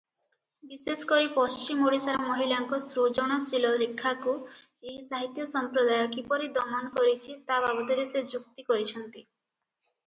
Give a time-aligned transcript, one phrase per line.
[0.69, 8.09] ବିଶେଷ କରି ପଶ୍ଚିମ ଓଡ଼ିଶାର ମହିଳାଙ୍କ ସୃଜନଶୀଳ ଲେଖାକୁ ଏହି ସାହିତ୍ୟ ସମ୍ପ୍ରଦାୟ କିପରି ଦମନ କରିଛି ତା’ ବାବଦରେ
[8.15, 9.27] ସେ ଯୁକ୍ତି କରିଛନ୍ତି।